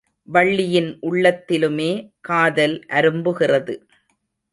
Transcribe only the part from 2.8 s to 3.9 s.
அரும்புகிறது.